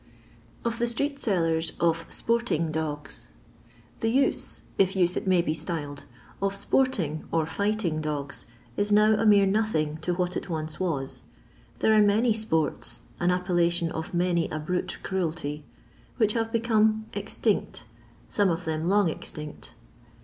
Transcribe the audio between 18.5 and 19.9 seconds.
them long extinct.